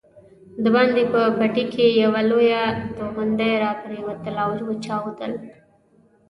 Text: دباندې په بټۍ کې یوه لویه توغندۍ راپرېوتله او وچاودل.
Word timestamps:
دباندې 0.63 1.03
په 1.13 1.21
بټۍ 1.37 1.65
کې 1.73 1.85
یوه 2.03 2.21
لویه 2.29 2.63
توغندۍ 2.95 3.51
راپرېوتله 3.63 4.41
او 4.45 4.53
وچاودل. 4.67 5.33